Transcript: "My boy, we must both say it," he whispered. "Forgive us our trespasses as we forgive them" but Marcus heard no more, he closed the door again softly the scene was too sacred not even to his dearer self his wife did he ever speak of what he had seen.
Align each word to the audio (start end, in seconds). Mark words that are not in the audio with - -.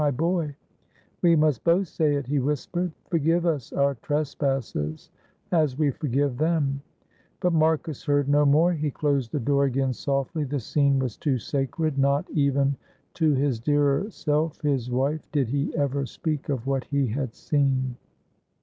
"My 0.03 0.09
boy, 0.09 0.55
we 1.21 1.35
must 1.35 1.63
both 1.63 1.87
say 1.87 2.15
it," 2.15 2.25
he 2.25 2.39
whispered. 2.39 2.91
"Forgive 3.11 3.45
us 3.45 3.71
our 3.71 3.93
trespasses 3.93 5.11
as 5.51 5.77
we 5.77 5.91
forgive 5.91 6.39
them" 6.39 6.81
but 7.39 7.53
Marcus 7.53 8.03
heard 8.05 8.27
no 8.27 8.43
more, 8.43 8.73
he 8.73 8.89
closed 8.89 9.31
the 9.31 9.39
door 9.39 9.65
again 9.65 9.93
softly 9.93 10.43
the 10.43 10.59
scene 10.59 10.97
was 10.97 11.17
too 11.17 11.37
sacred 11.37 11.99
not 11.99 12.27
even 12.31 12.77
to 13.13 13.35
his 13.35 13.59
dearer 13.59 14.09
self 14.09 14.59
his 14.61 14.89
wife 14.89 15.31
did 15.31 15.49
he 15.49 15.71
ever 15.75 16.07
speak 16.07 16.49
of 16.49 16.65
what 16.65 16.85
he 16.85 17.05
had 17.05 17.35
seen. 17.35 17.95